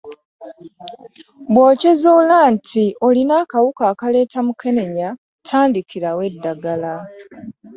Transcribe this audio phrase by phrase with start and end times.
[1.53, 5.09] bwokizuula nti olina akawuka akaleeta mukenenya
[5.47, 6.93] tandikirawo eddagala.